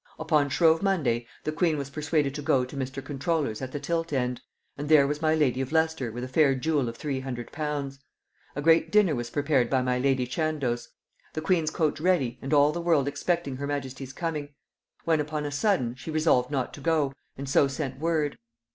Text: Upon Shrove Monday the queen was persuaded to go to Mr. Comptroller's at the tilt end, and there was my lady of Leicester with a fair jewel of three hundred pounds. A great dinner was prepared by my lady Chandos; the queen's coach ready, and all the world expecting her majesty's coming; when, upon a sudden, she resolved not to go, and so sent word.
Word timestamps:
Upon 0.17 0.49
Shrove 0.49 0.81
Monday 0.81 1.27
the 1.43 1.51
queen 1.51 1.77
was 1.77 1.91
persuaded 1.91 2.33
to 2.33 2.41
go 2.41 2.65
to 2.65 2.75
Mr. 2.75 3.05
Comptroller's 3.05 3.61
at 3.61 3.71
the 3.71 3.79
tilt 3.79 4.11
end, 4.11 4.41
and 4.75 4.89
there 4.89 5.05
was 5.05 5.21
my 5.21 5.35
lady 5.35 5.61
of 5.61 5.71
Leicester 5.71 6.11
with 6.11 6.23
a 6.23 6.27
fair 6.27 6.55
jewel 6.55 6.89
of 6.89 6.97
three 6.97 7.19
hundred 7.19 7.51
pounds. 7.51 7.99
A 8.55 8.63
great 8.63 8.91
dinner 8.91 9.13
was 9.13 9.29
prepared 9.29 9.69
by 9.69 9.83
my 9.83 9.99
lady 9.99 10.25
Chandos; 10.25 10.87
the 11.33 11.41
queen's 11.41 11.69
coach 11.69 12.01
ready, 12.01 12.39
and 12.41 12.51
all 12.51 12.71
the 12.71 12.81
world 12.81 13.07
expecting 13.07 13.57
her 13.57 13.67
majesty's 13.67 14.11
coming; 14.11 14.49
when, 15.05 15.19
upon 15.19 15.45
a 15.45 15.51
sudden, 15.51 15.93
she 15.93 16.09
resolved 16.09 16.49
not 16.49 16.73
to 16.73 16.81
go, 16.81 17.13
and 17.37 17.47
so 17.47 17.67
sent 17.67 17.99
word. 17.99 18.39